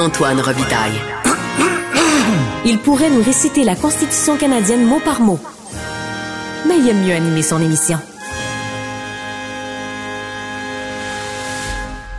Antoine 0.00 0.40
Robitaille. 0.40 0.98
Il 2.64 2.78
pourrait 2.78 3.10
nous 3.10 3.22
réciter 3.22 3.64
la 3.64 3.76
Constitution 3.76 4.38
canadienne 4.38 4.82
mot 4.82 4.98
par 4.98 5.20
mot. 5.20 5.38
Mais 6.66 6.78
il 6.78 6.88
aime 6.88 7.04
mieux 7.04 7.12
animer 7.12 7.42
son 7.42 7.60
émission. 7.60 7.98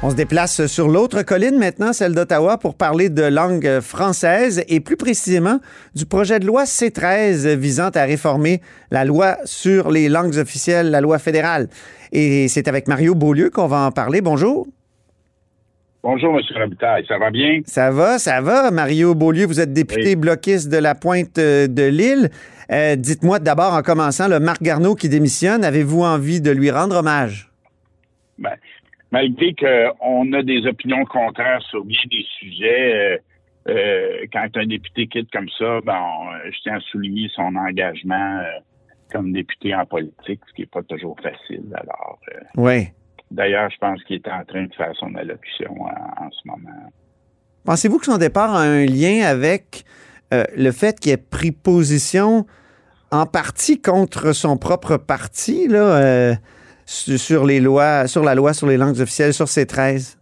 On 0.04 0.12
se 0.12 0.16
déplace 0.16 0.68
sur 0.68 0.90
l'autre 0.90 1.24
colline 1.24 1.58
maintenant, 1.58 1.92
celle 1.92 2.14
d'Ottawa, 2.14 2.60
pour 2.60 2.76
parler 2.76 3.10
de 3.10 3.24
langue 3.24 3.80
française 3.80 4.64
et 4.68 4.80
plus 4.80 4.98
précisément 4.98 5.60
du 5.96 6.06
projet 6.06 6.40
de 6.40 6.46
loi 6.46 6.66
C13 6.66 7.56
visant 7.56 7.90
à 7.90 8.04
réformer 8.04 8.62
la 8.92 9.06
loi 9.06 9.38
sur 9.46 9.90
les 9.90 10.08
langues 10.08 10.38
officielles, 10.38 10.92
la 10.92 11.02
loi 11.02 11.18
fédérale. 11.18 11.68
Et 12.12 12.48
c'est 12.48 12.68
avec 12.68 12.88
Mario 12.88 13.16
Beaulieu 13.16 13.50
qu'on 13.50 13.68
va 13.68 13.80
en 13.88 13.92
parler. 13.92 14.22
Bonjour. 14.22 14.68
Bonjour, 16.04 16.36
M. 16.36 16.42
Robitaille. 16.56 17.06
Ça 17.08 17.20
va 17.20 17.30
bien? 17.30 17.62
Ça 17.66 17.92
va, 17.92 18.18
ça 18.18 18.42
va. 18.42 18.72
Mario 18.72 19.14
Beaulieu, 19.14 19.46
vous 19.46 19.60
êtes 19.60 19.72
député 19.72 20.16
bloquiste 20.16 20.72
de 20.72 20.78
la 20.78 20.96
Pointe 20.96 21.38
euh, 21.38 21.68
de 21.68 21.84
l'Île. 21.84 22.30
Euh, 22.72 22.96
dites-moi 22.96 23.38
d'abord, 23.38 23.76
en 23.76 23.84
commençant, 23.84 24.28
le 24.28 24.40
Marc 24.40 24.64
Garneau 24.64 24.96
qui 24.96 25.10
démissionne, 25.10 25.64
avez-vous 25.64 26.02
envie 26.02 26.42
de 26.42 26.50
lui 26.50 26.72
rendre 26.72 26.96
hommage? 26.96 27.52
Ben, 28.40 28.56
malgré 29.12 29.54
qu'on 29.54 30.34
a 30.34 30.42
des 30.42 30.66
opinions 30.66 31.06
contraires 31.06 31.62
sur 31.70 31.86
bien 31.86 32.02
des 32.10 32.26
sujets, 32.40 32.94
euh, 32.96 33.18
euh, 33.70 34.26
quand 34.34 34.48
un 34.56 34.66
député 34.66 35.06
quitte 35.06 35.30
comme 35.32 35.50
ça, 35.60 35.82
ben, 35.86 36.02
je 36.52 36.58
tiens 36.64 36.78
à 36.78 36.80
souligner 36.80 37.30
son 37.36 37.56
engagement 37.56 38.42
comme 39.12 39.34
député 39.34 39.76
en 39.76 39.86
politique, 39.86 40.40
ce 40.48 40.54
qui 40.56 40.62
n'est 40.62 40.68
pas 40.68 40.82
toujours 40.82 41.16
facile. 41.22 41.66
Alors, 41.76 42.18
oui. 42.58 42.88
D'ailleurs, 43.32 43.70
je 43.72 43.78
pense 43.78 44.04
qu'il 44.04 44.18
est 44.18 44.28
en 44.28 44.44
train 44.46 44.66
de 44.66 44.74
faire 44.74 44.94
son 45.00 45.16
allocution 45.16 45.74
en, 45.82 46.30
ce 46.32 46.48
moment. 46.48 46.92
Pensez-vous 47.66 47.98
que 47.98 48.06
son 48.06 48.18
départ 48.18 48.54
a 48.54 48.62
un 48.62 48.86
lien 48.86 49.26
avec 49.26 49.84
le 50.32 50.72
fait 50.72 51.00
qu'il 51.00 51.12
ait 51.12 51.18
pris 51.18 51.52
position 51.52 52.46
en 53.12 53.26
partie 53.26 53.82
contre 53.82 54.34
son 54.34 54.58
propre 54.58 54.98
parti, 54.98 55.68
là? 55.68 56.36
sur 56.86 57.46
les 57.46 57.60
lois, 57.60 58.08
sur 58.08 58.24
la 58.24 58.36
loi 58.36 58.54
sur 58.54 58.68
les 58.68 58.78
langues 58.78 59.00
officielles, 59.00 59.34
sur 59.34 59.48
ces 59.48 59.66
13? 59.66 60.20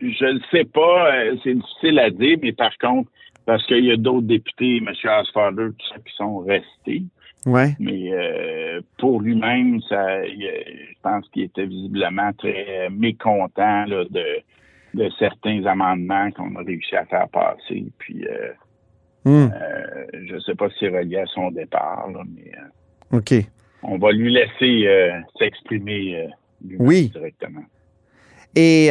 Je 0.00 0.24
ne 0.24 0.40
sais 0.50 0.64
pas. 0.64 1.14
Euh, 1.14 1.36
c'est 1.42 1.54
difficile 1.54 1.98
à 1.98 2.10
dire, 2.10 2.38
mais 2.42 2.52
par 2.52 2.76
contre, 2.78 3.10
parce 3.46 3.64
qu'il 3.66 3.84
y 3.84 3.92
a 3.92 3.96
d'autres 3.96 4.26
députés, 4.26 4.78
M. 4.78 4.88
Asfader, 5.04 5.68
qui 5.78 6.14
sont 6.16 6.38
restés. 6.38 7.02
Ouais. 7.46 7.74
Mais 7.78 8.12
euh, 8.12 8.80
pour 8.98 9.20
lui-même, 9.20 9.80
ça, 9.82 10.24
je 10.24 10.94
pense 11.02 11.28
qu'il 11.30 11.42
était 11.42 11.66
visiblement 11.66 12.32
très 12.32 12.88
mécontent 12.90 13.86
de, 13.86 14.42
de 14.94 15.10
certains 15.18 15.64
amendements 15.66 16.30
qu'on 16.32 16.54
a 16.56 16.62
réussi 16.62 16.96
à 16.96 17.04
faire 17.04 17.28
passer. 17.28 17.84
Puis, 17.98 18.26
euh, 18.26 18.52
hmm. 19.24 19.50
je 20.26 20.34
ne 20.34 20.40
sais 20.40 20.54
pas 20.54 20.70
si 20.70 20.76
c'est 20.80 20.88
relié 20.88 21.18
à 21.18 21.26
son 21.26 21.50
départ, 21.50 22.08
mais. 22.34 22.52
OK 23.16 23.34
on 23.84 23.98
va 23.98 24.12
lui 24.12 24.32
laisser 24.32 24.86
euh, 24.86 25.20
s'exprimer 25.38 26.16
euh, 26.16 26.76
oui. 26.78 27.10
directement. 27.10 27.64
Et 28.56 28.90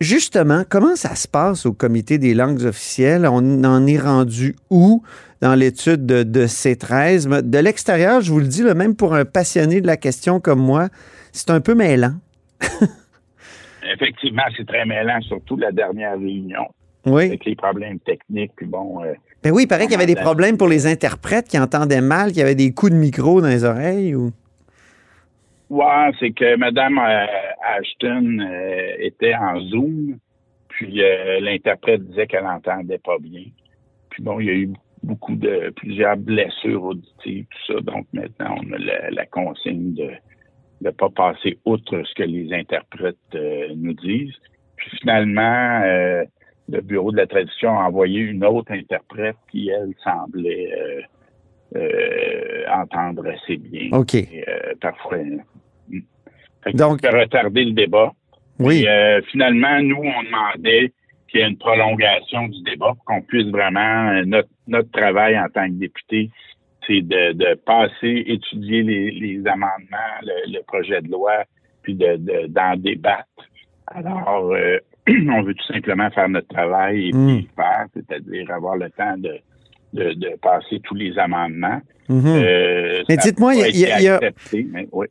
justement, 0.00 0.62
comment 0.68 0.96
ça 0.96 1.14
se 1.14 1.28
passe 1.28 1.66
au 1.66 1.72
comité 1.72 2.18
des 2.18 2.34
langues 2.34 2.64
officielles? 2.64 3.26
On 3.26 3.64
en 3.64 3.86
est 3.86 3.98
rendu 3.98 4.56
où 4.70 5.02
dans 5.40 5.54
l'étude 5.54 6.06
de, 6.06 6.46
ces 6.46 6.76
13? 6.76 7.28
De 7.28 7.58
l'extérieur, 7.58 8.20
je 8.20 8.32
vous 8.32 8.40
le 8.40 8.46
dis, 8.46 8.62
même 8.62 8.96
pour 8.96 9.14
un 9.14 9.24
passionné 9.24 9.80
de 9.80 9.86
la 9.86 9.96
question 9.96 10.40
comme 10.40 10.60
moi, 10.60 10.88
c'est 11.32 11.50
un 11.50 11.60
peu 11.60 11.74
mêlant. 11.74 12.14
Effectivement, 13.94 14.42
c'est 14.56 14.66
très 14.66 14.84
mêlant, 14.84 15.20
surtout 15.22 15.56
la 15.56 15.72
dernière 15.72 16.18
réunion. 16.18 16.66
Oui. 17.06 17.24
Avec 17.24 17.44
les 17.46 17.56
problèmes 17.56 17.98
techniques. 18.00 18.52
Bon, 18.62 19.02
euh, 19.02 19.14
ben 19.42 19.52
oui, 19.52 19.62
il 19.62 19.66
paraît 19.66 19.84
qu'il 19.84 19.92
y 19.92 19.96
avait 19.96 20.06
des 20.06 20.16
problèmes 20.16 20.58
pour 20.58 20.68
les 20.68 20.86
interprètes 20.86 21.48
qui 21.48 21.58
entendaient 21.58 22.02
mal, 22.02 22.28
qu'il 22.28 22.38
y 22.38 22.42
avait 22.42 22.54
des 22.54 22.72
coups 22.72 22.92
de 22.92 22.96
micro 22.98 23.40
dans 23.40 23.48
les 23.48 23.64
oreilles 23.64 24.14
ou? 24.14 24.32
Ouais, 25.70 26.10
c'est 26.18 26.32
que 26.32 26.56
Mme 26.56 26.98
euh, 26.98 27.26
Ashton 27.62 28.38
euh, 28.40 28.94
était 28.98 29.34
en 29.34 29.60
Zoom, 29.60 30.18
puis 30.68 31.02
euh, 31.02 31.40
l'interprète 31.40 32.02
disait 32.06 32.26
qu'elle 32.26 32.44
n'entendait 32.44 32.98
pas 32.98 33.18
bien. 33.18 33.44
Puis 34.10 34.22
bon, 34.22 34.40
il 34.40 34.46
y 34.46 34.50
a 34.50 34.54
eu 34.54 34.70
beaucoup 35.02 35.36
de 35.36 35.72
plusieurs 35.76 36.16
blessures 36.16 36.82
auditives, 36.82 37.46
tout 37.50 37.72
ça. 37.72 37.80
Donc 37.80 38.06
maintenant, 38.12 38.56
on 38.62 38.72
a 38.72 39.10
la, 39.10 39.26
consigne 39.26 39.94
de 39.94 40.10
ne 40.82 40.90
pas 40.90 41.08
passer 41.10 41.58
outre 41.64 42.02
ce 42.04 42.14
que 42.14 42.22
les 42.22 42.52
interprètes 42.52 43.16
nous 43.76 43.94
disent. 43.94 44.34
Puis 44.76 44.90
finalement, 44.98 45.82
le 46.70 46.80
bureau 46.80 47.10
de 47.12 47.16
la 47.16 47.26
tradition 47.26 47.78
a 47.78 47.84
envoyé 47.84 48.20
une 48.20 48.44
autre 48.44 48.72
interprète 48.72 49.36
qui, 49.50 49.70
elle, 49.70 49.92
semblait 50.02 50.72
euh, 50.72 51.00
euh, 51.76 52.64
entendre 52.72 53.26
assez 53.28 53.56
bien. 53.56 53.88
OK. 53.92 54.14
Euh, 54.14 54.74
parfois. 54.80 55.18
Donc. 56.74 57.00
Ça 57.02 57.10
retarder 57.10 57.64
le 57.64 57.72
débat. 57.72 58.12
Oui. 58.58 58.84
Et, 58.86 59.20
finalement, 59.30 59.80
nous, 59.82 60.02
on 60.02 60.22
demandait 60.22 60.92
qu'il 61.28 61.40
y 61.40 61.42
ait 61.42 61.48
une 61.48 61.56
prolongation 61.56 62.48
du 62.48 62.62
débat 62.62 62.92
pour 62.94 63.04
qu'on 63.04 63.22
puisse 63.22 63.48
vraiment. 63.48 64.22
Notre, 64.26 64.48
notre 64.66 64.90
travail 64.90 65.38
en 65.38 65.48
tant 65.48 65.66
que 65.66 65.74
député, 65.74 66.30
c'est 66.86 67.00
de, 67.02 67.32
de 67.32 67.54
passer, 67.64 68.24
étudier 68.26 68.82
les, 68.82 69.10
les 69.12 69.46
amendements, 69.46 70.20
le, 70.22 70.60
projet 70.62 71.00
de 71.00 71.10
loi, 71.10 71.44
puis 71.82 71.94
d'en 71.94 72.16
de, 72.16 72.46
d'en 72.48 72.76
débattre. 72.76 73.26
Alors, 73.86 74.52
on 75.08 75.42
veut 75.42 75.54
tout 75.54 75.72
simplement 75.72 76.10
faire 76.10 76.28
notre 76.28 76.48
travail 76.48 77.08
et 77.08 77.12
hmm. 77.12 77.42
faire, 77.56 77.86
c'est-à-dire 77.94 78.50
avoir 78.50 78.76
le 78.76 78.90
temps 78.90 79.16
de, 79.16 79.40
de, 79.92 80.36
passer 80.40 80.80
tous 80.82 80.94
les 80.94 81.18
amendements. 81.18 81.80
Mhm. 82.08 82.26
Euh, 82.26 83.02
mais 83.08 83.16
dites-moi, 83.16 83.54
il 83.54 83.76
y 83.76 84.08
a, 84.08 84.20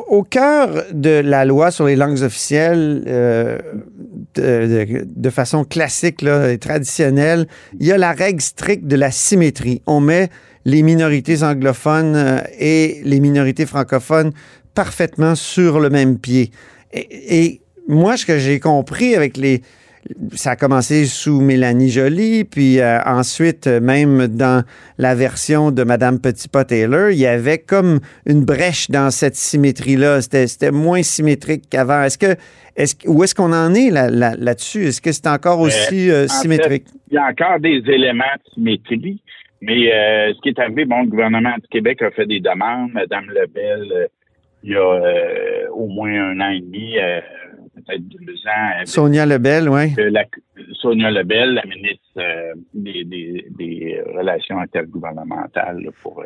au 0.08 0.24
cœur 0.24 0.84
de 0.92 1.22
la 1.22 1.46
loi 1.46 1.72
sur 1.72 1.86
les 1.86 1.96
langues 1.96 2.22
officielles, 2.22 3.04
euh, 3.08 3.58
de, 4.36 5.30
façon 5.30 5.64
classique 5.64 6.22
là, 6.22 6.52
et 6.52 6.58
traditionnelle, 6.58 7.48
il 7.80 7.88
y 7.88 7.92
a 7.92 7.98
la 7.98 8.12
règle 8.12 8.42
stricte 8.42 8.86
de 8.86 8.98
la 8.98 9.12
symétrie. 9.12 9.82
On 9.88 10.02
met 10.02 10.30
les 10.66 10.82
minorités 10.82 11.42
anglophones 11.44 12.16
euh, 12.16 12.40
et 12.60 13.00
les 13.06 13.22
minorités 13.22 13.66
francophones 13.66 14.32
parfaitement 14.76 15.36
sur 15.36 15.80
le 15.80 15.90
même 15.90 16.20
pied. 16.20 16.52
et 16.94 17.62
moi, 17.88 18.18
ce 18.18 18.26
que 18.26 18.38
j'ai 18.38 18.60
compris 18.60 19.16
avec 19.16 19.36
les, 19.36 19.62
ça 20.32 20.52
a 20.52 20.56
commencé 20.56 21.06
sous 21.06 21.42
Mélanie 21.42 21.90
Joly, 21.90 22.44
puis 22.46 22.80
euh, 22.80 23.00
ensuite, 23.06 23.68
même 23.68 24.28
dans 24.28 24.64
la 24.98 25.16
version 25.16 25.72
de 25.72 25.84
Madame 25.84 26.20
Petitpas-Taylor, 26.20 27.10
il 27.12 27.20
y 27.20 27.26
avait 27.26 27.58
comme 27.60 28.00
une 28.26 28.46
brèche 28.46 28.90
dans 28.90 29.12
cette 29.12 29.36
symétrie-là. 29.36 30.22
C'était 30.22 30.72
moins 30.72 31.04
symétrique 31.04 31.64
qu'avant. 31.70 32.04
Est-ce 32.04 32.18
que, 32.18 32.38
où 33.08 33.24
est-ce 33.24 33.36
qu'on 33.36 33.54
en 33.54 33.74
est 33.74 33.92
là-dessus? 33.92 34.86
Est-ce 34.86 35.02
que 35.02 35.12
c'est 35.12 35.28
encore 35.28 35.60
aussi 35.60 36.10
euh, 36.10 36.28
symétrique? 36.28 36.86
il 37.12 37.16
y 37.16 37.18
a 37.18 37.26
encore 37.26 37.60
des 37.60 37.82
éléments 37.88 38.24
de 38.46 38.54
symétrie, 38.54 39.22
mais 39.62 39.94
euh, 39.94 40.34
ce 40.34 40.42
qui 40.42 40.50
est 40.50 40.60
arrivé, 40.60 40.86
bon, 40.86 41.02
le 41.02 41.10
gouvernement 41.10 41.56
du 41.56 41.68
Québec 41.70 42.02
a 42.02 42.12
fait 42.12 42.26
des 42.26 42.40
demandes. 42.40 42.92
Madame 42.94 43.26
Lebel, 43.30 44.08
il 44.64 44.72
y 44.72 44.76
a 44.76 45.70
au 45.74 45.88
moins 45.88 46.32
un 46.32 46.40
an 46.40 46.52
et 46.52 46.62
demi, 46.62 46.96
peut-être 47.80 48.08
deux 48.08 48.36
ans. 48.48 48.86
Sonia 48.86 49.26
Lebel, 49.26 49.70
oui. 49.70 49.94
Sonia 50.74 51.12
Lebel, 51.12 51.54
la 51.54 51.66
ministre 51.66 52.04
euh, 52.18 52.54
des, 52.74 54.02
Relations 54.16 54.60
intergouvernementales 54.60 55.90
pour 56.02 56.22
euh, 56.22 56.26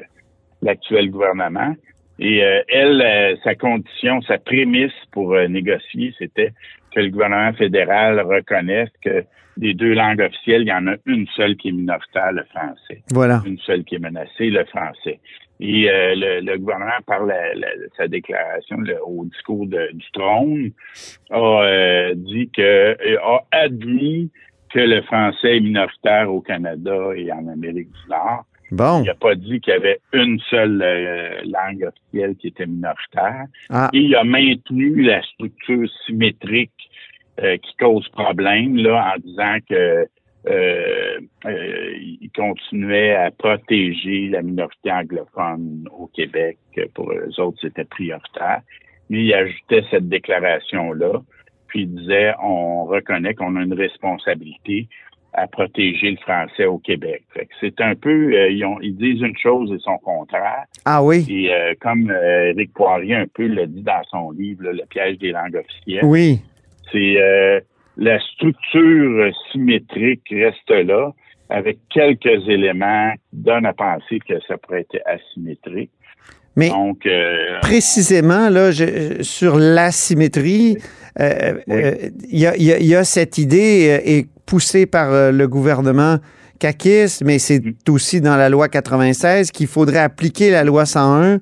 l'actuel 0.61 1.09
gouvernement. 1.09 1.75
Et 2.19 2.43
euh, 2.43 2.61
elle, 2.67 3.37
sa 3.43 3.55
condition, 3.55 4.21
sa 4.21 4.37
prémisse 4.37 4.91
pour 5.11 5.35
négocier, 5.49 6.13
c'était 6.17 6.53
que 6.93 6.99
le 6.99 7.09
gouvernement 7.09 7.53
fédéral 7.53 8.19
reconnaisse 8.21 8.89
que 9.03 9.23
des 9.57 9.73
deux 9.73 9.93
langues 9.93 10.21
officielles, 10.21 10.63
il 10.63 10.67
y 10.67 10.73
en 10.73 10.87
a 10.87 10.95
une 11.05 11.27
seule 11.35 11.55
qui 11.55 11.69
est 11.69 11.71
minoritaire, 11.71 12.31
le 12.31 12.43
français. 12.45 13.03
Voilà. 13.11 13.41
Une 13.45 13.59
seule 13.59 13.83
qui 13.83 13.95
est 13.95 13.99
menacée, 13.99 14.49
le 14.49 14.65
français. 14.65 15.19
Et 15.65 15.89
euh, 15.89 16.41
le, 16.41 16.57
gouvernement, 16.57 16.91
par 17.07 17.21
sa 17.95 18.09
déclaration 18.09 18.79
au 19.07 19.23
discours 19.23 19.65
du 19.65 20.11
trône, 20.11 20.71
a 21.31 21.37
euh, 21.37 22.13
dit 22.15 22.49
que 22.49 22.61
euh, 22.61 23.17
a 23.23 23.45
admis 23.53 24.29
que 24.73 24.79
le 24.79 25.01
français 25.03 25.57
est 25.57 25.61
minoritaire 25.61 26.29
au 26.29 26.41
Canada 26.41 27.11
et 27.15 27.31
en 27.31 27.47
Amérique 27.47 27.87
du 27.87 28.09
Nord. 28.09 28.43
Bon. 28.71 29.03
Il 29.03 29.05
n'a 29.05 29.13
pas 29.13 29.35
dit 29.35 29.61
qu'il 29.61 29.73
y 29.73 29.77
avait 29.77 30.01
une 30.11 30.37
seule 30.49 30.83
langue 31.45 31.87
officielle 31.87 32.35
qui 32.35 32.47
était 32.47 32.65
minoritaire. 32.65 33.45
Ah. 33.69 33.89
Et 33.93 33.99
il 33.99 34.15
a 34.15 34.25
maintenu 34.25 35.01
la 35.01 35.21
structure 35.21 35.87
symétrique 36.05 36.89
qui 37.37 37.75
cause 37.79 38.09
problème 38.09 38.75
là 38.77 39.13
en 39.15 39.19
disant 39.19 39.57
que 39.69 40.07
euh, 40.47 41.19
euh, 41.45 41.91
il 41.97 42.29
continuait 42.35 43.15
à 43.15 43.31
protéger 43.31 44.29
la 44.29 44.41
minorité 44.41 44.91
anglophone 44.91 45.87
au 45.97 46.07
Québec. 46.07 46.57
Pour 46.93 47.11
eux 47.11 47.39
autres, 47.39 47.59
c'était 47.61 47.85
prioritaire. 47.85 48.61
Mais 49.09 49.23
il 49.23 49.33
ajoutait 49.33 49.83
cette 49.91 50.09
déclaration-là, 50.09 51.21
puis 51.67 51.81
il 51.81 51.95
disait, 51.95 52.33
on 52.41 52.85
reconnaît 52.85 53.33
qu'on 53.33 53.55
a 53.55 53.61
une 53.61 53.73
responsabilité 53.73 54.87
à 55.33 55.47
protéger 55.47 56.11
le 56.11 56.17
français 56.17 56.65
au 56.65 56.77
Québec. 56.77 57.23
C'est 57.59 57.81
un 57.81 57.95
peu, 57.95 58.33
euh, 58.33 58.49
ils, 58.51 58.63
ont, 58.65 58.79
ils, 58.81 58.95
disent 58.95 59.21
une 59.21 59.35
chose 59.37 59.71
et 59.71 59.79
son 59.79 59.97
contraire. 59.97 60.65
Ah 60.85 61.03
oui? 61.03 61.25
Et 61.27 61.53
euh, 61.53 61.73
comme 61.81 62.09
euh, 62.11 62.51
Éric 62.51 62.73
Poirier 62.73 63.15
un 63.15 63.25
peu 63.27 63.47
l'a 63.47 63.65
dit 63.65 63.81
dans 63.81 64.03
son 64.11 64.31
livre, 64.31 64.63
Le 64.63 64.85
piège 64.85 65.17
des 65.17 65.31
langues 65.31 65.55
officielles. 65.55 66.05
Oui. 66.05 66.39
C'est 66.91 67.17
la 67.97 68.19
structure 68.19 69.31
symétrique 69.51 70.23
reste 70.31 70.69
là, 70.69 71.11
avec 71.49 71.77
quelques 71.89 72.47
éléments 72.47 73.11
qui 73.29 73.37
donnent 73.37 73.65
à 73.65 73.73
penser 73.73 74.19
que 74.27 74.33
ça 74.47 74.57
pourrait 74.57 74.85
être 74.91 75.01
asymétrique. 75.05 75.91
Mais 76.55 76.69
Donc, 76.69 77.07
précisément, 77.61 78.49
là, 78.49 78.71
sur 79.21 79.57
l'asymétrie, 79.57 80.77
il 81.19 82.15
y, 82.31 82.45
a, 82.45 82.55
y, 82.55 82.95
a, 82.95 83.03
cette 83.03 83.39
idée, 83.39 84.01
et 84.05 84.27
poussé 84.45 84.85
par 84.85 85.11
euh, 85.11 85.31
le 85.31 85.47
gouvernement 85.47 86.17
caquiste, 86.59 87.23
mais 87.23 87.39
c'est 87.39 87.59
mm. 87.59 87.73
aussi 87.89 88.21
dans 88.21 88.35
la 88.35 88.49
loi 88.49 88.67
96 88.67 89.51
qu'il 89.51 89.67
faudrait 89.67 89.99
appliquer 89.99 90.51
la 90.51 90.63
loi 90.63 90.85
101 90.85 91.39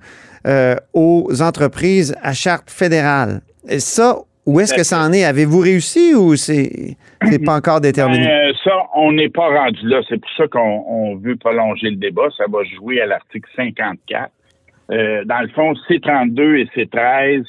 euh, 0.48 0.76
aux 0.94 1.42
entreprises 1.42 2.16
à 2.22 2.34
charte 2.34 2.70
fédérale. 2.70 3.42
Et 3.68 3.80
ça, 3.80 4.18
où 4.46 4.60
est-ce 4.60 4.74
que 4.74 4.84
ça 4.84 5.00
en 5.02 5.14
est? 5.14 5.24
Avez-vous 5.24 5.60
réussi 5.60 6.16
ou 6.16 6.36
c'est 6.36 6.98
pas 7.46 7.56
encore 7.56 7.82
déterminé? 7.82 8.26
Ben, 8.26 8.54
ça, 8.64 8.72
on 8.96 9.12
n'est 9.12 9.30
pas 9.30 9.48
rendu 9.48 9.88
là. 9.88 10.02
C'est 10.10 10.20
pour 10.20 10.32
ça 10.36 10.48
qu'on 10.48 11.16
veut 11.18 11.36
prolonger 11.36 11.92
le 11.92 11.98
débat. 11.98 12.28
Ça 12.36 12.46
va 12.50 12.64
jouer 12.64 13.02
à 13.02 13.06
l'article 13.06 13.50
54. 13.56 14.32
Euh, 14.92 15.24
dans 15.26 15.42
le 15.42 15.48
fond, 15.50 15.74
C32 15.88 16.58
et 16.58 16.66
C13, 16.76 17.46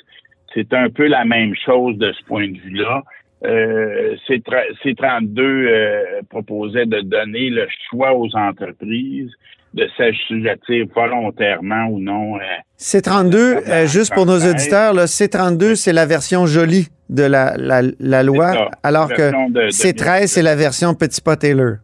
c'est 0.54 0.72
un 0.74 0.90
peu 0.90 1.06
la 1.06 1.24
même 1.24 1.54
chose 1.64 1.96
de 1.96 2.12
ce 2.12 2.24
point 2.24 2.48
de 2.48 2.58
vue-là. 2.58 3.02
Euh, 3.44 4.14
C32 4.28 5.40
euh, 5.40 6.20
proposait 6.30 6.86
de 6.86 7.00
donner 7.00 7.50
le 7.50 7.66
choix 7.88 8.14
aux 8.14 8.36
entreprises 8.36 9.32
de 9.74 9.88
s'assujettir 9.96 10.86
volontairement 10.94 11.86
ou 11.86 12.00
non. 12.00 12.36
Euh, 12.36 12.40
C32, 12.78 13.36
euh, 13.36 13.86
juste 13.86 14.14
pour 14.14 14.26
nos 14.26 14.38
auditeurs, 14.38 14.94
C32, 14.94 15.74
c'est 15.74 15.92
la 15.92 16.06
version 16.06 16.46
jolie 16.46 16.88
de 17.08 17.22
la, 17.22 17.56
la, 17.56 17.82
la 17.98 18.22
loi, 18.22 18.70
alors 18.82 19.08
que 19.08 19.30
C13, 19.70 20.26
c'est 20.26 20.42
la 20.42 20.56
version 20.56 20.94
Petit 20.94 21.20
Pot 21.20 21.36
Taylor. 21.38 21.76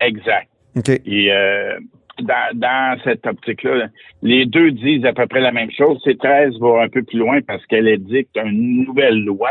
Exact. 0.00 0.48
Et 1.06 1.30
dans, 2.22 2.58
dans, 2.58 2.98
cette 3.04 3.26
optique-là, 3.26 3.88
les 4.22 4.46
deux 4.46 4.70
disent 4.72 5.04
à 5.04 5.12
peu 5.12 5.26
près 5.26 5.40
la 5.40 5.52
même 5.52 5.70
chose. 5.70 5.98
C13 6.04 6.58
va 6.58 6.82
un 6.82 6.88
peu 6.88 7.02
plus 7.02 7.18
loin 7.18 7.40
parce 7.42 7.64
qu'elle 7.66 7.88
édicte 7.88 8.36
une 8.36 8.84
nouvelle 8.84 9.22
loi 9.24 9.50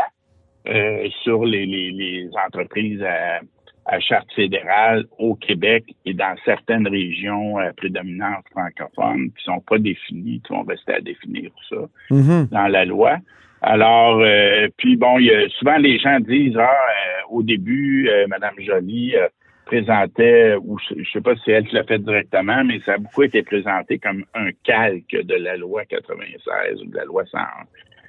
euh, 0.68 1.08
sur 1.22 1.44
les, 1.44 1.64
les, 1.66 1.90
les 1.92 2.28
entreprises 2.46 3.02
à, 3.02 3.40
à, 3.86 4.00
charte 4.00 4.32
fédérale 4.34 5.04
au 5.18 5.34
Québec 5.34 5.84
et 6.04 6.14
dans 6.14 6.34
certaines 6.44 6.86
régions 6.86 7.58
euh, 7.58 7.70
prédominantes 7.76 8.44
francophones 8.50 9.30
qui 9.36 9.44
sont 9.44 9.60
pas 9.60 9.78
définies, 9.78 10.40
qui 10.46 10.52
vont 10.52 10.62
rester 10.62 10.94
à 10.94 11.00
définir 11.00 11.50
ça 11.68 11.76
mm-hmm. 12.10 12.48
dans 12.50 12.68
la 12.68 12.84
loi. 12.84 13.18
Alors, 13.62 14.20
euh, 14.20 14.68
puis 14.76 14.96
bon, 14.96 15.18
il 15.18 15.26
y 15.26 15.34
a, 15.34 15.48
souvent 15.58 15.76
les 15.78 15.98
gens 15.98 16.20
disent, 16.20 16.56
ah, 16.58 16.70
au 17.30 17.42
début, 17.42 18.08
Madame 18.28 18.54
Joly 18.58 19.14
présentait, 19.66 20.54
ou 20.62 20.78
je, 20.78 21.02
sais 21.12 21.20
pas 21.20 21.34
si 21.36 21.50
elle 21.50 21.66
l'a 21.72 21.82
fait 21.84 21.98
directement, 21.98 22.64
mais 22.64 22.80
ça 22.86 22.94
a 22.94 22.98
beaucoup 22.98 23.24
été 23.24 23.42
présenté 23.42 23.98
comme 23.98 24.24
un 24.34 24.50
calque 24.64 25.16
de 25.24 25.34
la 25.34 25.56
loi 25.56 25.84
96 25.84 26.82
ou 26.82 26.86
de 26.86 26.96
la 26.96 27.04
loi 27.04 27.24
101 27.26 27.40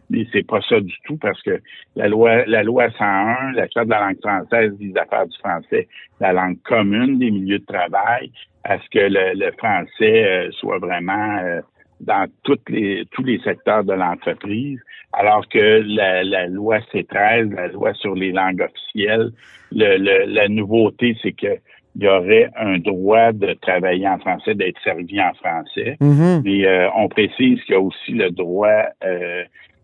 mais 0.09 0.25
c'est 0.31 0.45
pas 0.45 0.61
ça 0.67 0.79
du 0.79 0.95
tout 1.05 1.17
parce 1.17 1.41
que 1.41 1.61
la 1.95 2.07
loi 2.07 2.45
la 2.45 2.63
loi 2.63 2.89
101, 2.91 3.53
la 3.53 3.67
charte 3.69 3.87
de 3.87 3.91
la 3.91 3.99
langue 3.99 4.19
française 4.21 4.73
vise 4.79 4.95
à 4.97 5.05
faire 5.05 5.27
du 5.27 5.37
français 5.37 5.87
la 6.19 6.33
langue 6.33 6.57
commune 6.63 7.19
des 7.19 7.31
milieux 7.31 7.59
de 7.59 7.65
travail, 7.65 8.31
à 8.63 8.77
ce 8.79 8.89
que 8.89 9.07
le, 9.09 9.51
français 9.57 10.25
euh, 10.25 10.51
soit 10.51 10.79
vraiment 10.79 11.37
euh, 11.37 11.61
dans 11.99 12.27
toutes 12.43 12.69
les 12.69 13.05
tous 13.11 13.23
les 13.23 13.39
secteurs 13.39 13.83
de 13.83 13.93
l'entreprise, 13.93 14.79
alors 15.13 15.47
que 15.49 15.83
la, 15.85 16.23
la, 16.23 16.47
loi 16.47 16.79
C13, 16.93 17.53
la 17.55 17.67
loi 17.67 17.93
sur 17.95 18.13
les 18.13 18.31
langues 18.31 18.61
officielles, 18.61 19.31
le, 19.71 20.25
la 20.25 20.47
nouveauté, 20.47 21.17
c'est 21.21 21.31
que 21.31 21.57
il 21.99 22.03
y 22.03 22.07
aurait 22.07 22.51
un 22.55 22.77
droit 22.77 23.31
de 23.31 23.53
travailler 23.53 24.07
en 24.07 24.19
français, 24.19 24.53
d'être 24.53 24.79
servi 24.83 25.19
en 25.19 25.33
français. 25.33 25.97
Mm-hmm. 25.99 26.41
Mais 26.43 26.67
euh, 26.67 26.89
on 26.95 27.07
précise 27.07 27.59
qu'il 27.63 27.73
y 27.73 27.75
a 27.75 27.79
aussi 27.79 28.11
le 28.11 28.29
droit 28.29 28.83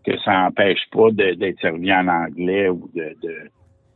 que 0.04 0.18
ça 0.20 0.32
n'empêche 0.32 0.80
pas 0.90 1.10
d'être 1.10 1.60
servi 1.60 1.92
en 1.92 2.08
anglais 2.08 2.68
ou 2.68 2.90
de, 2.94 3.16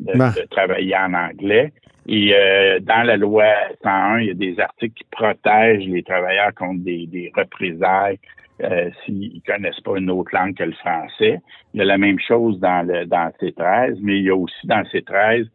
ben. 0.01 0.31
de, 0.31 0.47
travailler 0.51 0.97
en 0.97 1.15
anglais. 1.15 1.73
Et 2.07 2.35
euh, 2.35 2.81
dans 2.81 3.03
la 3.03 3.17
loi 3.17 3.45
101, 3.83 4.21
il 4.21 4.27
y 4.29 4.31
a 4.31 4.35
des 4.35 4.59
articles 4.61 4.95
qui 4.95 5.07
protègent 5.11 5.87
les 5.87 6.03
travailleurs 6.03 6.55
contre 6.55 6.83
des, 6.83 7.07
des 7.07 7.31
représailles 7.37 8.19
euh, 8.63 8.91
s'ils 9.05 9.41
connaissent 9.47 9.81
pas 9.81 9.99
une 9.99 10.11
autre 10.11 10.35
langue 10.35 10.55
que 10.55 10.65
le 10.65 10.73
français. 10.73 11.41
Il 11.75 11.79
y 11.79 11.81
a 11.81 11.85
la 11.85 11.99
même 11.99 12.19
chose 12.19 12.59
dans 12.59 12.87
le 12.87 13.05
dans 13.07 13.31
C13, 13.41 13.99
mais 14.03 14.19
il 14.19 14.25
y 14.25 14.31
a 14.31 14.35
aussi 14.35 14.67
dans 14.67 14.83
C13 14.83 15.47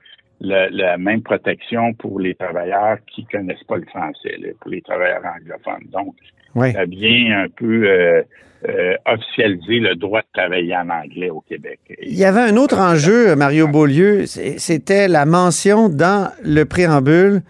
la 0.43 0.97
même 0.97 1.21
protection 1.21 1.93
pour 1.93 2.19
les 2.19 2.35
travailleurs 2.35 2.97
qui 3.07 3.25
connaissent 3.25 3.63
pas 3.67 3.77
le 3.77 3.85
français, 3.85 4.37
pour 4.59 4.71
les 4.71 4.81
travailleurs 4.81 5.23
anglophones. 5.25 5.87
Donc, 5.91 6.15
ça 6.55 6.85
vient 6.85 7.43
un 7.43 7.47
peu 7.49 7.87
euh, 7.87 8.21
euh, 8.67 8.95
officialiser 9.05 9.79
le 9.79 9.95
droit 9.95 10.21
de 10.21 10.27
travailler 10.33 10.75
en 10.75 10.89
anglais 10.89 11.29
au 11.29 11.41
Québec. 11.41 11.79
Il 12.01 12.13
y 12.13 12.25
avait 12.25 12.41
un 12.41 12.57
autre 12.57 12.77
enjeu, 12.79 13.35
Mario 13.35 13.67
Beaulieu, 13.67 14.25
c'était 14.25 15.07
la 15.07 15.25
mention 15.25 15.89
dans 15.89 16.31
le 16.43 16.63
préambule 16.65 17.41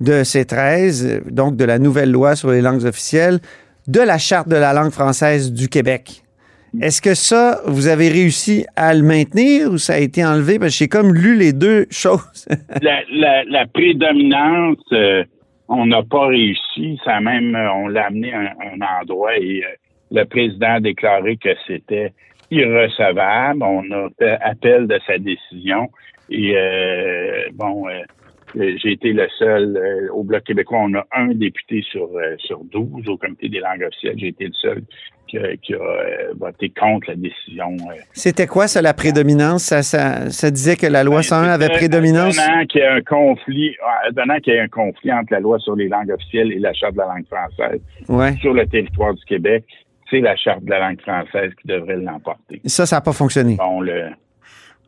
de 0.00 0.22
C13, 0.22 1.30
donc 1.30 1.56
de 1.56 1.64
la 1.64 1.78
nouvelle 1.78 2.10
loi 2.10 2.36
sur 2.36 2.50
les 2.50 2.60
langues 2.60 2.84
officielles, 2.84 3.40
de 3.88 4.00
la 4.00 4.18
Charte 4.18 4.48
de 4.48 4.56
la 4.56 4.72
langue 4.72 4.90
française 4.90 5.52
du 5.52 5.68
Québec. 5.68 6.23
Est-ce 6.80 7.00
que 7.00 7.14
ça, 7.14 7.60
vous 7.66 7.88
avez 7.88 8.08
réussi 8.08 8.66
à 8.76 8.94
le 8.94 9.02
maintenir 9.02 9.70
ou 9.70 9.78
ça 9.78 9.94
a 9.94 9.98
été 9.98 10.24
enlevé? 10.24 10.58
Parce 10.58 10.72
que 10.72 10.78
j'ai 10.78 10.88
comme 10.88 11.14
lu 11.14 11.36
les 11.36 11.52
deux 11.52 11.86
choses. 11.90 12.46
la, 12.80 13.66
prédominance, 13.72 14.78
euh, 14.92 15.24
on 15.68 15.86
n'a 15.86 16.02
pas 16.02 16.26
réussi. 16.26 16.98
Ça 17.04 17.20
même, 17.20 17.56
on 17.74 17.88
l'a 17.88 18.06
amené 18.06 18.32
à 18.32 18.40
un, 18.40 19.00
endroit 19.00 19.36
et 19.38 19.62
euh, 19.64 19.68
le 20.10 20.24
président 20.24 20.74
a 20.74 20.80
déclaré 20.80 21.36
que 21.36 21.50
c'était 21.66 22.12
irrecevable. 22.50 23.62
On 23.62 23.90
a 23.90 24.08
fait 24.18 24.38
appel 24.40 24.86
de 24.86 24.98
sa 25.06 25.18
décision. 25.18 25.88
Et 26.30 26.56
euh, 26.56 27.48
bon, 27.52 27.88
euh, 27.88 28.02
j'ai 28.54 28.92
été 28.92 29.12
le 29.12 29.28
seul 29.38 29.76
euh, 29.76 30.12
au 30.12 30.22
Bloc 30.22 30.44
québécois. 30.44 30.78
On 30.80 30.94
a 30.94 31.06
un 31.12 31.28
député 31.28 31.82
sur 31.82 32.08
sur 32.38 32.64
12 32.64 33.08
au 33.08 33.16
comité 33.16 33.48
des 33.48 33.60
langues 33.60 33.82
officielles. 33.82 34.18
J'ai 34.18 34.28
été 34.28 34.46
le 34.46 34.52
seul 34.54 34.82
qui 35.62 35.74
a, 35.74 35.78
voté 36.36 36.70
contre 36.70 37.10
la 37.10 37.16
décision. 37.16 37.76
C'était 38.12 38.46
quoi 38.46 38.66
ça, 38.66 38.82
la 38.82 38.94
prédominance? 38.94 39.64
Ça, 39.64 39.82
ça, 39.82 40.50
disait 40.50 40.76
que 40.76 40.86
la 40.86 41.04
loi 41.04 41.22
101 41.22 41.42
ben, 41.42 41.50
avait 41.50 41.68
prédominance? 41.68 42.36
Donnant 42.36 42.66
qu'il 42.66 42.80
y 42.80 42.84
a 42.84 42.94
un 42.94 43.02
conflit, 43.02 43.76
donnant 44.12 44.38
qu'il 44.40 44.54
y 44.54 44.58
a 44.58 44.62
un 44.62 44.68
conflit 44.68 45.12
entre 45.12 45.32
la 45.32 45.40
loi 45.40 45.58
sur 45.58 45.76
les 45.76 45.88
langues 45.88 46.10
officielles 46.10 46.52
et 46.52 46.58
la 46.58 46.72
Charte 46.72 46.94
de 46.94 46.98
la 46.98 47.06
langue 47.06 47.26
française 47.26 47.80
sur 48.40 48.54
le 48.54 48.66
territoire 48.66 49.14
du 49.14 49.24
Québec, 49.24 49.64
c'est 50.10 50.20
la 50.20 50.36
charte 50.36 50.64
de 50.64 50.70
la 50.70 50.80
langue 50.80 51.00
française 51.00 51.52
qui 51.60 51.66
devrait 51.66 51.96
l'emporter. 51.96 52.60
Ça, 52.66 52.86
ça 52.86 52.96
n'a 52.96 53.00
pas 53.00 53.12
fonctionné. 53.12 53.56
Bon, 53.56 53.80
le... 53.80 54.10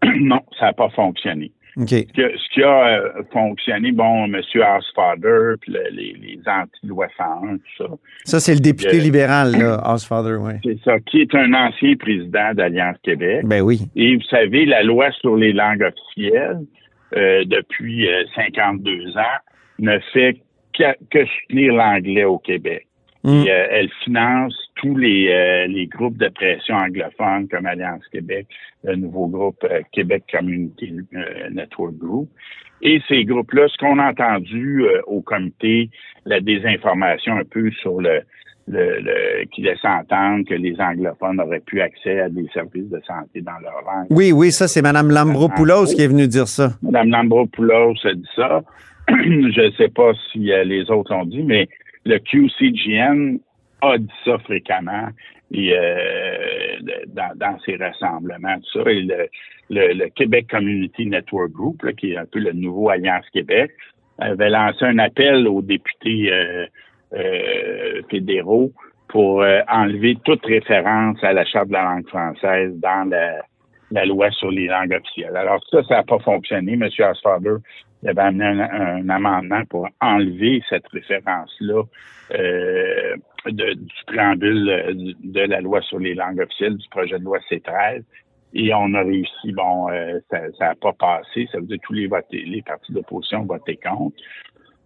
non, 0.20 0.40
ça 0.58 0.66
n'a 0.66 0.72
pas 0.72 0.90
fonctionné. 0.90 1.52
Okay. 1.78 2.06
Ce, 2.16 2.54
qui 2.54 2.62
a 2.62 2.88
euh, 2.88 3.22
fonctionné, 3.32 3.92
bon, 3.92 4.24
M. 4.24 4.36
Housefather, 4.36 5.56
puis 5.60 5.74
les, 5.92 6.14
les 6.14 6.40
anti-lois 6.46 7.08
101, 7.18 7.56
tout 7.56 7.60
ça. 7.76 7.84
Ça, 8.24 8.40
c'est 8.40 8.54
le 8.54 8.60
député 8.60 8.98
libéral, 8.98 9.52
là, 9.52 9.82
Housefather, 9.84 10.36
oui. 10.40 10.54
C'est 10.64 10.78
ça, 10.84 10.98
qui 11.00 11.20
est 11.20 11.34
un 11.34 11.52
ancien 11.52 11.94
président 11.96 12.54
d'Alliance 12.54 12.96
Québec. 13.02 13.42
Ben 13.44 13.60
oui. 13.60 13.80
Et 13.94 14.16
vous 14.16 14.22
savez, 14.22 14.64
la 14.64 14.82
loi 14.82 15.10
sur 15.20 15.36
les 15.36 15.52
langues 15.52 15.82
officielles, 15.82 16.60
euh, 17.14 17.44
depuis 17.44 18.08
52 18.34 18.90
euh, 18.90 19.20
ans, 19.20 19.38
ne 19.78 19.98
fait 20.12 20.40
que 20.78 21.26
soutenir 21.26 21.74
l'anglais 21.74 22.24
au 22.24 22.38
Québec. 22.38 22.86
Mm. 23.26 23.44
Euh, 23.48 23.66
elle 23.72 23.90
finance 24.04 24.54
tous 24.76 24.96
les, 24.96 25.28
euh, 25.30 25.66
les 25.66 25.86
groupes 25.88 26.16
de 26.16 26.28
pression 26.28 26.76
anglophones 26.76 27.48
comme 27.48 27.66
Alliance 27.66 28.04
Québec, 28.12 28.46
le 28.84 28.94
nouveau 28.94 29.26
groupe 29.26 29.64
euh, 29.64 29.80
Québec 29.92 30.22
Community 30.30 30.92
Network 31.50 31.96
Group. 31.96 32.28
Et 32.82 33.02
ces 33.08 33.24
groupes-là, 33.24 33.66
ce 33.68 33.76
qu'on 33.78 33.98
a 33.98 34.10
entendu 34.10 34.84
au 35.06 35.22
comité, 35.22 35.90
la 36.24 36.40
désinformation 36.40 37.34
un 37.34 37.44
peu 37.44 37.70
sur 37.80 38.00
le, 38.00 38.20
le, 38.68 39.44
qui 39.46 39.62
laisse 39.62 39.82
entendre 39.82 40.46
que 40.46 40.54
les 40.54 40.78
anglophones 40.78 41.40
auraient 41.40 41.60
pu 41.60 41.80
accès 41.80 42.20
à 42.20 42.28
des 42.28 42.46
services 42.52 42.90
de 42.90 43.00
santé 43.06 43.40
dans 43.40 43.58
leur 43.62 43.82
langue. 43.82 44.06
Oui, 44.10 44.30
oui, 44.30 44.52
ça, 44.52 44.68
c'est 44.68 44.82
Mme 44.82 45.10
Lambropoulos 45.10 45.86
qui 45.86 46.02
est 46.02 46.08
venue 46.08 46.28
dire 46.28 46.46
ça. 46.46 46.72
Mme 46.82 47.10
Lambropoulos 47.10 47.94
a 48.04 48.12
dit 48.12 48.28
ça. 48.36 48.62
Je 49.08 49.66
ne 49.66 49.70
sais 49.72 49.88
pas 49.88 50.12
si 50.30 50.38
les 50.38 50.90
autres 50.90 51.14
l'ont 51.14 51.24
dit, 51.24 51.42
mais 51.42 51.68
le 52.06 52.18
QCGN 52.18 53.38
a 53.82 53.98
dit 53.98 54.08
ça 54.24 54.38
fréquemment 54.38 55.08
et 55.52 55.74
dans, 57.08 57.58
ces 57.64 57.76
rassemblements, 57.76 58.56
tout 58.56 58.82
ça. 58.82 58.90
Et 58.90 59.06
le, 59.70 60.08
Québec 60.10 60.46
Community 60.50 61.06
Network 61.06 61.52
Group, 61.52 61.94
qui 61.96 62.12
est 62.12 62.16
un 62.16 62.24
peu 62.24 62.40
le 62.40 62.52
nouveau 62.52 62.90
Alliance 62.90 63.26
Québec, 63.32 63.70
avait 64.18 64.50
lancé 64.50 64.84
un 64.84 64.98
appel 64.98 65.46
aux 65.46 65.62
députés 65.62 66.32
fédéraux 68.10 68.72
pour 69.06 69.44
enlever 69.68 70.16
toute 70.24 70.44
référence 70.46 71.22
à 71.22 71.32
la 71.32 71.44
Charte 71.44 71.68
de 71.68 71.74
la 71.74 71.84
langue 71.84 72.08
française 72.08 72.72
dans 72.80 73.08
la 73.08 73.42
la 73.90 74.04
loi 74.04 74.30
sur 74.32 74.50
les 74.50 74.66
langues 74.66 74.92
officielles. 74.92 75.36
Alors 75.36 75.64
ça, 75.70 75.82
ça 75.84 75.96
n'a 75.96 76.02
pas 76.02 76.18
fonctionné. 76.18 76.72
M. 76.72 76.88
Asfader 76.98 77.56
avait 78.06 78.20
amené 78.20 78.62
un, 78.62 79.08
amendement 79.08 79.64
pour 79.68 79.88
enlever 80.00 80.62
cette 80.68 80.86
référence-là 80.88 81.82
euh, 82.34 83.16
du 83.46 83.86
préambule 84.06 85.16
de, 85.22 85.40
la 85.40 85.60
loi 85.60 85.80
sur 85.82 85.98
les 85.98 86.14
langues 86.14 86.40
officielles, 86.40 86.76
du 86.76 86.88
projet 86.88 87.18
de 87.18 87.24
loi 87.24 87.38
C13. 87.50 88.02
Et 88.54 88.72
on 88.72 88.94
a 88.94 89.02
réussi, 89.02 89.52
bon, 89.52 89.90
euh, 89.90 90.18
ça 90.30 90.40
n'a 90.60 90.74
pas 90.76 90.92
passé, 90.92 91.48
ça 91.52 91.58
veut 91.58 91.66
dire 91.66 91.78
que 91.78 91.86
tous 91.86 91.92
les, 91.92 92.06
votés, 92.06 92.42
les 92.46 92.62
partis 92.62 92.92
d'opposition 92.92 93.44
votaient 93.44 93.76
contre. 93.76 94.16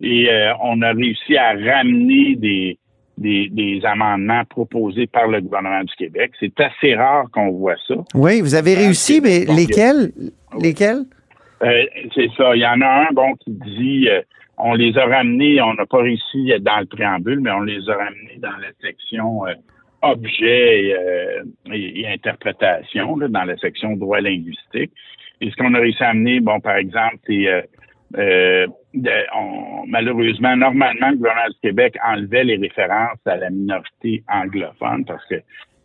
Et 0.00 0.30
euh, 0.30 0.52
on 0.62 0.80
a 0.82 0.92
réussi 0.92 1.36
à 1.36 1.50
ramener 1.52 2.36
des, 2.36 2.78
des, 3.20 3.80
amendements 3.84 4.44
proposés 4.44 5.06
par 5.06 5.28
le 5.28 5.40
gouvernement 5.40 5.84
du 5.84 5.94
Québec. 5.94 6.32
C'est 6.40 6.58
assez 6.60 6.94
rare 6.94 7.26
qu'on 7.32 7.50
voit 7.50 7.76
ça. 7.86 7.94
Oui, 8.14 8.40
vous 8.40 8.54
avez 8.54 8.74
réussi, 8.74 9.20
mais 9.20 9.44
lesquels? 9.44 10.12
Lesquels? 10.58 11.04
Euh, 11.62 11.84
c'est 12.14 12.28
ça. 12.36 12.56
Il 12.56 12.60
y 12.60 12.66
en 12.66 12.80
a 12.80 13.08
un, 13.08 13.12
bon, 13.12 13.34
qui 13.34 13.50
dit 13.50 14.08
euh, 14.08 14.22
on 14.56 14.74
les 14.74 14.96
a 14.96 15.04
ramenés, 15.06 15.60
on 15.60 15.74
n'a 15.74 15.86
pas 15.86 15.98
réussi 15.98 16.52
dans 16.60 16.80
le 16.80 16.86
préambule, 16.86 17.40
mais 17.40 17.50
on 17.50 17.60
les 17.60 17.88
a 17.88 17.94
ramenés 17.94 18.38
dans 18.38 18.56
la 18.56 18.68
section 18.80 19.46
euh, 19.46 19.52
objet 20.02 20.96
et, 21.70 22.06
interprétation, 22.06 23.18
dans 23.18 23.44
la 23.44 23.56
section 23.58 23.96
droit 23.96 24.20
linguistique. 24.20 24.92
Et 25.42 25.50
ce 25.50 25.56
qu'on 25.56 25.74
a 25.74 25.78
réussi 25.78 26.02
à 26.02 26.10
amener, 26.10 26.40
bon, 26.40 26.60
par 26.60 26.76
exemple, 26.76 27.16
c'est 27.26 27.46
euh, 28.18 28.66
malheureusement, 29.86 30.56
normalement, 30.56 31.10
le 31.10 31.16
gouvernement 31.16 31.48
du 31.48 31.60
Québec 31.62 31.96
enlevait 32.04 32.44
les 32.44 32.56
références 32.56 33.18
à 33.26 33.36
la 33.36 33.50
minorité 33.50 34.22
anglophone 34.28 35.04
parce 35.04 35.24
que 35.28 35.36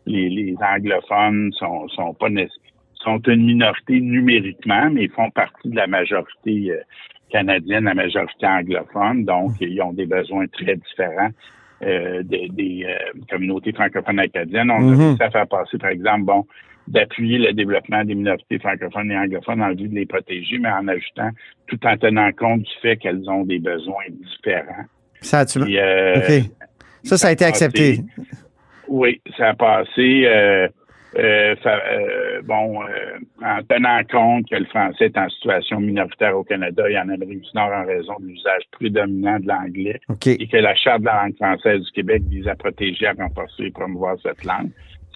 les, 0.08 0.56
anglophones 0.60 1.52
sont, 1.54 1.88
sont 1.90 2.14
pas 2.14 2.28
sont 2.96 3.20
une 3.28 3.46
minorité 3.46 4.00
numériquement, 4.02 4.90
mais 4.90 5.04
ils 5.04 5.12
font 5.12 5.30
partie 5.30 5.70
de 5.70 5.76
la 5.76 5.86
majorité 5.86 6.72
euh, 6.72 6.82
canadienne, 7.30 7.84
la 7.84 7.94
majorité 7.94 8.48
anglophone, 8.48 9.26
donc 9.26 9.52
mmh. 9.52 9.64
ils 9.64 9.82
ont 9.82 9.94
des 9.94 10.08
besoins 10.08 10.48
très 10.48 10.76
différents 10.76 11.30
euh, 11.84 12.24
des, 12.24 12.88
communautés 13.30 13.74
francophones 13.74 14.20
acadiennes. 14.20 14.72
On 14.72 14.92
a 14.92 14.96
mmh. 14.96 15.18
ça 15.18 15.30
faire 15.30 15.48
passer, 15.48 15.78
par 15.78 15.92
exemple, 15.92 16.24
bon, 16.24 16.46
d'appuyer 16.88 17.40
le 17.40 17.54
développement 17.54 18.04
des 18.04 18.16
minorités 18.16 18.60
francophones 18.60 19.12
et 19.12 19.18
anglophones 19.18 19.62
en 19.62 19.70
vue 19.70 19.88
de 19.88 19.96
les 19.96 20.06
protéger, 20.06 20.58
mais 20.60 20.70
en 20.70 20.88
ajoutant, 20.88 21.30
tout 21.68 21.80
en 21.86 21.98
tenant 21.98 22.32
compte 22.32 22.62
du 22.62 22.72
fait 22.82 22.98
qu'elles 22.98 23.30
ont 23.30 23.44
des 23.44 23.60
besoins 23.60 24.06
différents. 24.10 24.86
Ça, 25.22 25.40
a 25.40 25.46
tu... 25.46 25.60
euh, 25.60 26.42
Ça, 27.04 27.18
ça 27.18 27.28
a 27.28 27.32
été 27.32 27.46
accepté. 27.46 28.00
Oui, 28.88 29.22
ça 29.38 29.50
a 29.50 29.54
passé. 29.54 30.26
Euh, 30.26 30.68
euh, 31.18 31.56
euh 31.66 32.42
bon, 32.44 32.82
en 33.42 33.64
tenant 33.70 34.02
compte 34.12 34.50
que 34.50 34.56
le 34.56 34.66
français 34.66 35.06
est 35.06 35.18
en 35.18 35.30
situation 35.30 35.80
minoritaire 35.80 36.38
au 36.38 36.44
Canada 36.44 36.90
et 36.90 36.98
en 36.98 37.08
Amérique 37.10 37.42
du 37.42 37.50
Nord 37.56 37.72
en 37.72 37.86
raison 37.86 38.16
de 38.20 38.28
l'usage 38.28 38.64
prédominant 38.72 39.40
de 39.40 39.48
l'anglais 39.48 40.02
et 40.26 40.48
que 40.48 40.58
la 40.58 40.76
Charte 40.76 41.02
de 41.02 41.06
la 41.06 41.24
langue 41.24 41.36
française 41.38 41.82
du 41.82 41.92
Québec 41.92 42.24
vise 42.28 42.48
à 42.48 42.56
protéger, 42.56 43.08
à 43.08 43.14
renforcer 43.14 43.64
et 43.64 43.72
promouvoir 43.72 44.18
cette 44.22 44.44
langue. 44.44 44.72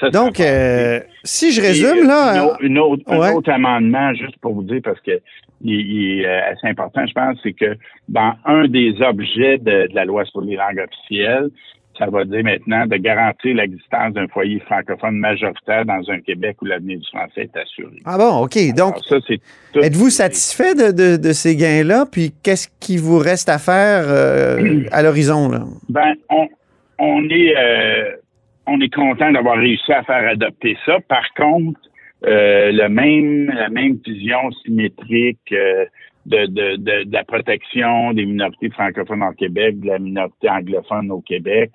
Donc, 0.08 0.40
euh, 0.40 1.00
si 1.24 1.52
je 1.52 1.62
résume, 1.62 2.08
là. 2.08 2.58
Une, 2.62 2.80
autre, 2.80 3.04
un 3.08 3.34
autre 3.34 3.52
amendement, 3.52 4.14
juste 4.14 4.38
pour 4.42 4.54
vous 4.54 4.64
dire, 4.64 4.80
parce 4.84 5.00
que 5.02 5.20
il, 5.62 6.22
est 6.22 6.26
euh, 6.26 6.52
assez 6.52 6.68
important, 6.68 7.06
je 7.06 7.14
pense, 7.14 7.38
c'est 7.44 7.54
que 7.54 7.76
dans 8.08 8.34
un 8.46 8.68
des 8.68 8.96
objets 9.02 9.58
de, 9.58 9.90
la 9.94 10.06
loi 10.06 10.24
sur 10.26 10.42
les 10.42 10.56
langues 10.56 10.80
officielles, 10.80 11.50
ça 11.98 12.06
va 12.06 12.24
dire 12.24 12.46
maintenant 12.46 12.86
de 12.88 12.96
garantir 12.96 13.56
l'existence 13.56 14.14
d'un 14.14 14.30
foyer 14.30 14.62
francophone 14.62 15.18
majoritaire 15.18 15.84
dans 15.84 16.10
un 16.10 16.22
Québec 16.22 16.56
où 16.62 16.66
l'avenir 16.66 16.98
du 16.98 17.06
français 17.08 17.42
est 17.54 17.58
assuré. 17.58 17.98
Ah 18.06 18.18
bon, 18.18 18.46
OK. 18.46 18.58
Donc, 18.74 18.96
êtes-vous 19.76 20.10
satisfait 20.10 20.76
de, 20.76 21.32
ces 21.34 21.58
gains-là? 21.58 22.06
Puis, 22.10 22.32
qu'est-ce 22.42 22.70
qui 22.80 22.96
vous 22.96 23.18
reste 23.18 23.50
à 23.50 23.58
faire 23.58 24.06
euh, 24.08 24.84
à 24.94 25.04
l'horizon? 25.04 25.52
Ben, 25.90 26.14
on, 26.30 26.48
on 27.00 27.24
est 27.30 27.54
on 28.70 28.80
est 28.82 28.94
content 28.94 29.32
d'avoir 29.32 29.58
réussi 29.58 29.92
à 29.92 30.04
faire 30.04 30.28
adopter 30.30 30.78
ça. 30.86 31.00
Par 31.08 31.26
contre, 31.36 31.80
euh, 32.26 32.72
la 32.72 32.90
même 32.90 33.50
vision 34.06 34.52
symétrique 34.64 35.40
euh, 35.52 35.86
de, 36.26 37.12
la 37.12 37.24
protection 37.24 38.14
des 38.14 38.26
minorités 38.26 38.70
francophones 38.70 39.24
au 39.24 39.32
Québec, 39.32 39.80
de 39.80 39.88
la 39.88 40.00
minorité 40.00 40.50
anglophone 40.50 41.12
au 41.12 41.22
Québec, 41.22 41.72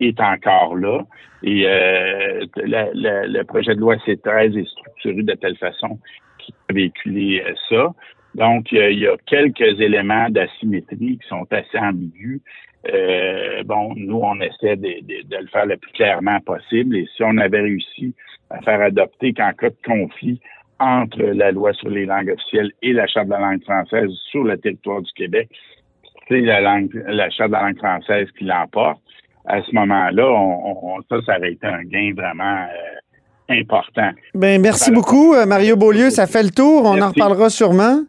est 0.00 0.20
encore 0.20 0.76
là. 0.76 1.04
Et 1.42 1.66
euh, 1.66 2.46
le 2.56 3.42
projet 3.42 3.74
de 3.74 3.80
loi 3.80 3.96
C13 4.06 4.58
est 4.58 4.68
structuré 4.68 5.22
de 5.22 5.34
telle 5.34 5.56
façon 5.56 5.98
qu'il 6.38 6.54
peut 6.66 6.74
véhiculer 6.74 7.42
ça. 7.68 7.92
Donc, 8.34 8.70
il 8.72 8.98
y 8.98 9.06
a 9.06 9.16
quelques 9.26 9.80
éléments 9.80 10.28
d'asymétrie 10.30 11.18
qui 11.18 11.28
sont 11.28 11.46
assez 11.50 11.78
ambigus. 11.78 12.40
Euh, 12.92 13.62
bon, 13.64 13.94
nous, 13.96 14.20
on 14.22 14.40
essaie 14.40 14.76
de, 14.76 14.88
le 14.88 15.46
faire 15.48 15.66
le 15.66 15.76
plus 15.76 15.92
clairement 15.92 16.40
possible. 16.40 16.96
Et 16.96 17.08
si 17.16 17.22
on 17.22 17.36
avait 17.38 17.60
réussi 17.60 18.14
à 18.50 18.60
faire 18.62 18.80
adopter 18.80 19.32
qu'en 19.32 19.52
cas 19.52 19.70
de 19.70 19.76
conflit 19.84 20.40
entre 20.78 21.20
la 21.20 21.50
loi 21.50 21.72
sur 21.72 21.90
les 21.90 22.06
langues 22.06 22.30
officielles 22.30 22.70
et 22.82 22.92
la 22.92 23.06
Charte 23.06 23.26
de 23.26 23.32
la 23.32 23.40
langue 23.40 23.62
française 23.64 24.10
sur 24.30 24.44
le 24.44 24.56
territoire 24.58 25.02
du 25.02 25.12
Québec, 25.12 25.48
c'est 26.28 26.40
la 26.40 26.60
langue, 26.60 26.92
la 27.06 27.30
Charte 27.30 27.50
de 27.50 27.54
la 27.54 27.62
langue 27.62 27.78
française 27.78 28.28
qui 28.38 28.44
l'emporte. 28.44 29.00
À 29.46 29.62
ce 29.62 29.74
moment-là, 29.74 30.30
on, 30.30 31.00
ça, 31.08 31.16
ça 31.26 31.38
aurait 31.38 31.52
été 31.52 31.66
un 31.66 31.82
gain 31.84 32.12
vraiment 32.14 32.64
euh, 32.64 32.98
important. 33.48 34.10
Ben, 34.34 34.60
merci 34.60 34.90
beaucoup, 34.90 35.34
euh, 35.34 35.46
Mario 35.46 35.76
Beaulieu. 35.76 36.10
Ça 36.10 36.26
fait 36.26 36.42
le 36.42 36.50
tour. 36.50 36.82
On 36.84 37.00
en 37.00 37.08
reparlera 37.08 37.50
sûrement. 37.50 38.02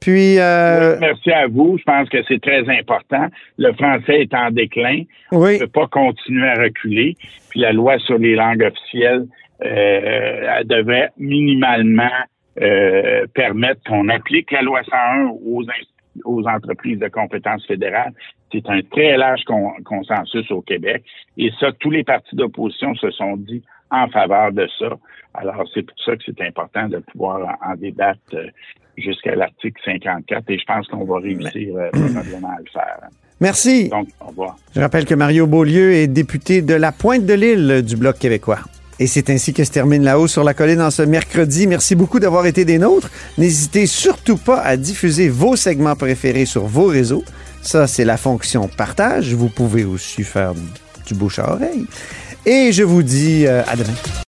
Puis. 0.00 0.38
Euh, 0.38 0.96
merci 1.00 1.30
à 1.30 1.46
vous. 1.46 1.76
Je 1.78 1.84
pense 1.84 2.08
que 2.08 2.18
c'est 2.28 2.40
très 2.40 2.68
important. 2.68 3.26
Le 3.58 3.72
français 3.72 4.22
est 4.22 4.34
en 4.34 4.50
déclin. 4.50 5.02
Oui. 5.32 5.50
On 5.50 5.52
ne 5.52 5.58
peut 5.58 5.66
pas 5.66 5.86
continuer 5.88 6.48
à 6.48 6.54
reculer. 6.54 7.16
Puis 7.50 7.60
la 7.60 7.72
loi 7.72 7.98
sur 7.98 8.18
les 8.18 8.34
langues 8.34 8.62
officielles 8.62 9.26
euh, 9.64 10.62
devrait 10.64 11.10
minimalement 11.18 12.10
euh, 12.60 13.26
permettre 13.34 13.80
qu'on 13.86 14.08
applique 14.08 14.50
la 14.50 14.62
loi 14.62 14.82
101 14.82 15.28
aux, 15.28 15.62
aux 16.24 16.46
entreprises 16.46 16.98
de 16.98 17.08
compétences 17.08 17.66
fédérales. 17.66 18.12
C'est 18.52 18.68
un 18.68 18.80
très 18.82 19.16
large 19.16 19.42
consensus 19.84 20.50
au 20.50 20.62
Québec. 20.62 21.02
Et 21.36 21.50
ça, 21.58 21.72
tous 21.80 21.90
les 21.90 22.04
partis 22.04 22.36
d'opposition 22.36 22.94
se 22.94 23.10
sont 23.10 23.36
dit 23.36 23.62
en 23.90 24.08
faveur 24.08 24.52
de 24.52 24.66
ça. 24.78 24.90
Alors, 25.34 25.64
c'est 25.74 25.82
pour 25.82 25.96
ça 26.04 26.16
que 26.16 26.22
c'est 26.26 26.40
important 26.42 26.88
de 26.88 26.98
pouvoir 26.98 27.56
en, 27.62 27.74
débattre 27.76 28.20
euh, 28.34 28.46
jusqu'à 28.96 29.34
l'article 29.34 29.80
54 29.84 30.44
et 30.48 30.58
je 30.58 30.64
pense 30.64 30.86
qu'on 30.88 31.04
va 31.04 31.18
réussir 31.18 31.76
euh, 31.76 31.90
probablement 31.90 32.50
à 32.50 32.58
le 32.58 32.70
faire. 32.72 33.00
Merci. 33.40 33.90
Donc, 33.90 34.08
au 34.20 34.28
revoir. 34.28 34.56
Je 34.74 34.80
rappelle 34.80 35.04
que 35.04 35.14
Mario 35.14 35.46
Beaulieu 35.46 35.92
est 35.92 36.06
député 36.06 36.62
de 36.62 36.74
la 36.74 36.92
Pointe 36.92 37.26
de 37.26 37.34
l'Île 37.34 37.82
du 37.82 37.96
Bloc 37.96 38.18
québécois. 38.18 38.60
Et 38.98 39.06
c'est 39.06 39.28
ainsi 39.28 39.52
que 39.52 39.62
se 39.62 39.70
termine 39.70 40.02
la 40.02 40.18
hausse 40.18 40.32
sur 40.32 40.42
la 40.42 40.54
colline 40.54 40.80
en 40.80 40.90
ce 40.90 41.02
mercredi. 41.02 41.66
Merci 41.66 41.94
beaucoup 41.94 42.18
d'avoir 42.18 42.46
été 42.46 42.64
des 42.64 42.78
nôtres. 42.78 43.10
N'hésitez 43.36 43.86
surtout 43.86 44.38
pas 44.38 44.60
à 44.60 44.78
diffuser 44.78 45.28
vos 45.28 45.54
segments 45.54 45.96
préférés 45.96 46.46
sur 46.46 46.64
vos 46.64 46.86
réseaux. 46.86 47.22
Ça, 47.60 47.86
c'est 47.86 48.06
la 48.06 48.16
fonction 48.16 48.68
partage. 48.68 49.34
Vous 49.34 49.50
pouvez 49.50 49.84
aussi 49.84 50.24
faire 50.24 50.54
du 51.06 51.14
bouche 51.14 51.38
à 51.38 51.52
oreille. 51.52 51.84
Et 52.48 52.70
je 52.70 52.84
vous 52.84 53.02
dis 53.02 53.44
euh, 53.44 53.62
à 53.66 53.74
demain. 53.74 54.22